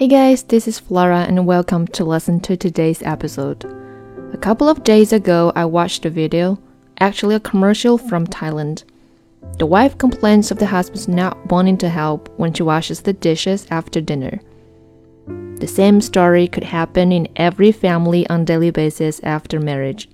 Hey 0.00 0.08
guys, 0.08 0.44
this 0.44 0.66
is 0.66 0.78
Flora 0.78 1.26
and 1.28 1.46
welcome 1.46 1.86
to 1.88 2.06
listen 2.06 2.40
to 2.40 2.56
today's 2.56 3.02
episode. 3.02 3.66
A 4.32 4.38
couple 4.38 4.66
of 4.66 4.82
days 4.82 5.12
ago, 5.12 5.52
I 5.54 5.66
watched 5.66 6.06
a 6.06 6.08
video, 6.08 6.58
actually 7.00 7.34
a 7.34 7.40
commercial 7.40 7.98
from 7.98 8.26
Thailand. 8.26 8.84
The 9.58 9.66
wife 9.66 9.98
complains 9.98 10.50
of 10.50 10.58
the 10.58 10.64
husband's 10.64 11.06
not 11.06 11.36
wanting 11.50 11.76
to 11.76 11.90
help 11.90 12.30
when 12.38 12.54
she 12.54 12.62
washes 12.62 13.02
the 13.02 13.12
dishes 13.12 13.66
after 13.70 14.00
dinner. 14.00 14.40
The 15.26 15.68
same 15.68 16.00
story 16.00 16.48
could 16.48 16.64
happen 16.64 17.12
in 17.12 17.28
every 17.36 17.70
family 17.70 18.26
on 18.30 18.46
daily 18.46 18.70
basis 18.70 19.20
after 19.22 19.60
marriage. 19.60 20.08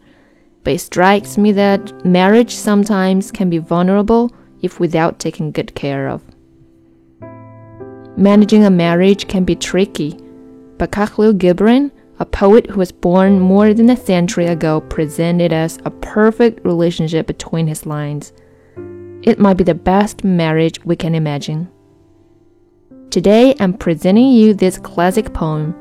But 0.65 0.73
it 0.73 0.79
strikes 0.81 1.39
me 1.39 1.53
that 1.53 2.05
marriage 2.05 2.57
sometimes 2.57 3.31
can 3.31 3.49
be 3.49 3.59
vulnerable 3.59 4.33
if 4.63 4.81
without 4.81 5.21
taking 5.21 5.53
good 5.53 5.77
care 5.77 6.09
of. 6.09 6.25
Managing 8.19 8.65
a 8.65 8.71
marriage 8.71 9.29
can 9.29 9.45
be 9.45 9.55
tricky, 9.55 10.19
but 10.79 10.91
Khalil 10.91 11.35
Gibran, 11.35 11.91
a 12.19 12.25
poet 12.25 12.67
who 12.71 12.79
was 12.79 12.91
born 12.91 13.39
more 13.39 13.75
than 13.75 13.91
a 13.91 13.97
century 13.97 14.47
ago, 14.47 14.81
presented 14.81 15.53
us 15.53 15.79
a 15.85 15.91
perfect 15.91 16.65
relationship 16.65 17.27
between 17.27 17.67
his 17.67 17.85
lines. 17.85 18.33
It 19.23 19.39
might 19.39 19.59
be 19.59 19.65
the 19.65 19.75
best 19.75 20.25
marriage 20.25 20.83
we 20.83 20.97
can 20.97 21.15
imagine. 21.15 21.69
Today 23.11 23.55
I'm 23.61 23.75
presenting 23.75 24.33
you 24.33 24.55
this 24.55 24.79
classic 24.79 25.35
poem 25.35 25.75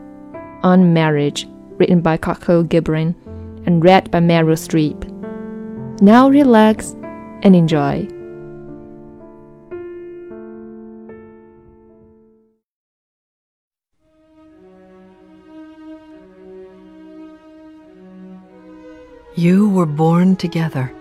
on 0.61 0.93
marriage, 0.93 1.47
written 1.77 2.01
by 2.01 2.17
Khalil 2.17 2.65
Gibran 2.65 3.15
and 3.65 3.81
read 3.81 4.11
by 4.11 4.19
Meryl 4.19 4.57
Streep. 4.57 5.09
Now 6.01 6.29
relax 6.29 6.95
and 7.43 7.55
enjoy. 7.55 8.09
You 19.37 19.67
were 19.67 19.85
born 19.85 20.37
together, 20.37 20.93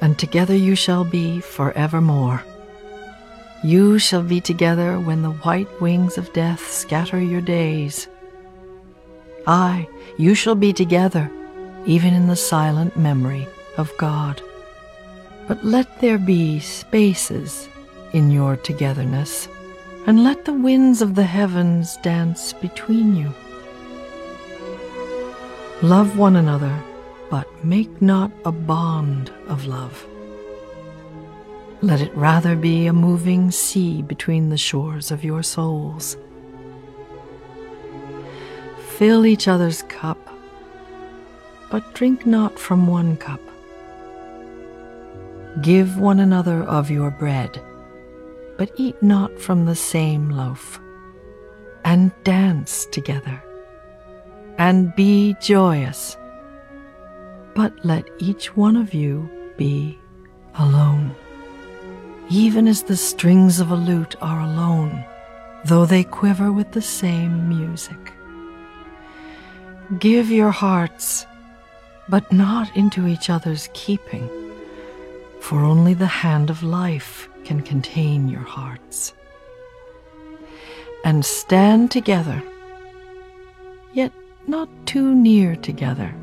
and 0.00 0.18
together 0.18 0.56
you 0.56 0.74
shall 0.74 1.04
be 1.04 1.38
forevermore. 1.38 2.42
You 3.62 4.00
shall 4.00 4.24
be 4.24 4.40
together 4.40 4.98
when 4.98 5.22
the 5.22 5.30
white 5.30 5.80
wings 5.80 6.18
of 6.18 6.32
death 6.32 6.68
scatter 6.68 7.20
your 7.20 7.42
days. 7.42 8.08
Aye, 9.46 9.86
you 10.18 10.34
shall 10.34 10.56
be 10.56 10.72
together, 10.72 11.30
even 11.86 12.12
in 12.12 12.26
the 12.26 12.34
silent 12.34 12.96
memory 12.96 13.46
of 13.76 13.96
God. 13.96 14.42
But 15.46 15.64
let 15.64 16.00
there 16.00 16.18
be 16.18 16.58
spaces 16.58 17.68
in 18.12 18.32
your 18.32 18.56
togetherness, 18.56 19.46
and 20.08 20.24
let 20.24 20.44
the 20.44 20.54
winds 20.54 21.02
of 21.02 21.14
the 21.14 21.22
heavens 21.22 21.98
dance 21.98 22.52
between 22.52 23.14
you. 23.14 23.32
Love 25.82 26.18
one 26.18 26.36
another, 26.36 26.78
but 27.30 27.48
make 27.64 28.02
not 28.02 28.30
a 28.44 28.52
bond 28.52 29.32
of 29.48 29.64
love. 29.64 30.06
Let 31.80 32.02
it 32.02 32.14
rather 32.14 32.54
be 32.54 32.86
a 32.86 32.92
moving 32.92 33.50
sea 33.50 34.02
between 34.02 34.50
the 34.50 34.58
shores 34.58 35.10
of 35.10 35.24
your 35.24 35.42
souls. 35.42 36.18
Fill 38.98 39.24
each 39.24 39.48
other's 39.48 39.80
cup, 39.84 40.18
but 41.70 41.94
drink 41.94 42.26
not 42.26 42.58
from 42.58 42.86
one 42.86 43.16
cup. 43.16 43.40
Give 45.62 45.98
one 45.98 46.20
another 46.20 46.62
of 46.64 46.90
your 46.90 47.10
bread, 47.10 47.58
but 48.58 48.70
eat 48.76 49.02
not 49.02 49.40
from 49.40 49.64
the 49.64 49.74
same 49.74 50.28
loaf. 50.28 50.78
And 51.86 52.12
dance 52.22 52.84
together 52.92 53.42
and 54.60 54.94
be 54.94 55.34
joyous. 55.40 56.18
But 57.54 57.72
let 57.82 58.04
each 58.18 58.54
one 58.54 58.76
of 58.76 58.92
you 58.92 59.28
be 59.56 59.98
alone, 60.54 61.14
even 62.28 62.68
as 62.68 62.82
the 62.82 62.96
strings 62.96 63.58
of 63.58 63.70
a 63.70 63.74
lute 63.74 64.16
are 64.20 64.42
alone, 64.42 65.02
though 65.64 65.86
they 65.86 66.04
quiver 66.04 66.52
with 66.52 66.72
the 66.72 66.82
same 66.82 67.48
music. 67.48 68.12
Give 69.98 70.30
your 70.30 70.50
hearts, 70.50 71.26
but 72.10 72.30
not 72.30 72.76
into 72.76 73.06
each 73.06 73.30
other's 73.30 73.70
keeping, 73.72 74.28
for 75.40 75.60
only 75.60 75.94
the 75.94 76.06
hand 76.06 76.50
of 76.50 76.62
life 76.62 77.30
can 77.44 77.62
contain 77.62 78.28
your 78.28 78.42
hearts. 78.42 79.14
And 81.02 81.24
stand 81.24 81.90
together, 81.90 82.42
yet 83.94 84.12
not 84.46 84.68
too 84.86 85.14
near 85.14 85.56
together. 85.56 86.14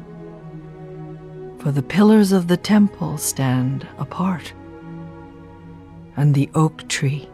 For 1.60 1.72
the 1.72 1.84
pillars 1.84 2.32
of 2.32 2.48
the 2.48 2.58
temple 2.58 3.18
stand 3.18 3.88
apart, 3.98 4.54
and 6.16 6.34
the 6.34 6.50
oak 6.56 6.88
tree 6.88 7.30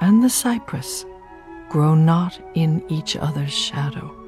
and 0.00 0.22
the 0.22 0.30
cypress 0.30 1.04
grow 1.68 1.94
not 1.94 2.38
in 2.54 2.84
each 2.88 3.16
other's 3.16 3.52
shadow. 3.52 4.23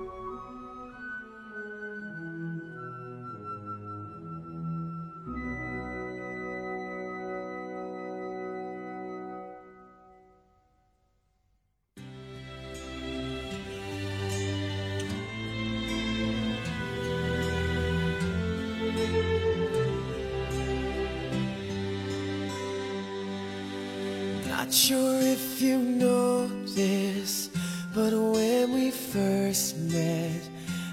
Not 24.66 24.74
sure 24.74 25.20
if 25.20 25.62
you 25.62 25.78
know 25.78 26.48
this, 26.74 27.50
but 27.94 28.12
when 28.12 28.72
we 28.74 28.90
first 28.90 29.78
met, 29.78 30.42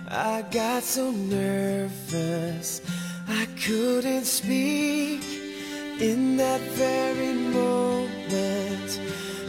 I 0.08 0.44
got 0.52 0.84
so 0.84 1.10
nervous 1.10 2.82
I 3.28 3.48
couldn't 3.66 4.26
speak. 4.26 5.24
In 6.00 6.38
that 6.38 6.62
very 6.78 7.34
moment, 7.34 9.00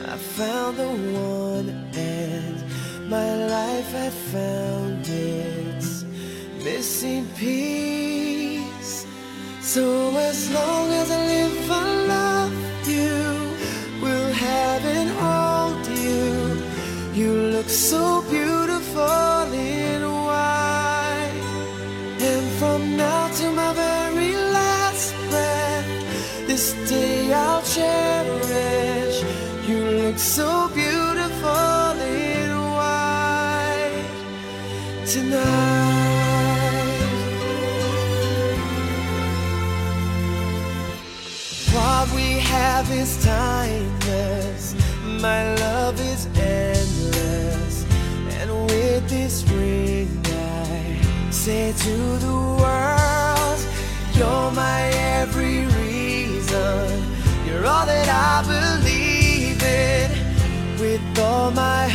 I 0.09 0.17
found 0.17 0.79
the 0.79 0.89
one, 0.89 1.69
and 1.95 2.65
my 3.11 3.47
life 3.47 3.93
had 3.93 4.13
found 4.33 5.07
its 5.07 6.07
missing 6.65 7.27
piece. 7.37 9.05
So 9.61 10.17
as 10.17 10.51
long 10.51 10.91
as 10.93 11.11
I 11.11 11.24
is 42.95 43.25
timeless. 43.25 44.75
My 45.21 45.55
love 45.57 46.01
is 46.01 46.27
endless. 46.37 47.85
And 48.39 48.51
with 48.71 49.09
this 49.09 49.45
ring, 49.51 50.09
I 50.27 51.31
say 51.31 51.73
to 51.73 51.97
the 52.25 52.39
world, 52.63 53.61
You're 54.17 54.51
my 54.53 54.83
every 55.21 55.67
reason. 55.81 56.91
You're 57.47 57.67
all 57.67 57.87
that 57.87 58.09
I 58.09 58.35
believe 58.55 59.63
in. 59.63 60.11
With 60.81 61.19
all 61.19 61.51
my 61.51 61.89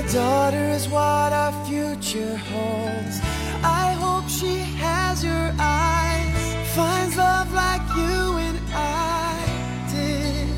a 0.00 0.12
daughter 0.12 0.68
is 0.70 0.88
what 0.88 1.32
our 1.32 1.52
future 1.66 2.36
holds, 2.36 3.20
I 3.62 3.92
hope 4.02 4.28
she 4.28 4.58
has 4.84 5.22
your 5.22 5.52
eyes, 5.58 6.74
finds 6.74 7.16
love 7.16 7.52
like 7.52 7.82
you 7.96 8.38
and 8.46 8.58
I 8.72 9.36
did. 9.92 10.48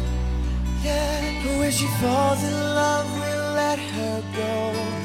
Yeah, 0.85 1.43
but 1.43 1.59
when 1.59 1.73
she 1.73 1.87
falls 2.01 2.43
in 2.45 2.53
love, 2.53 3.07
we'll 3.19 3.53
let 3.63 3.79
her 3.79 4.23
go. 4.37 5.02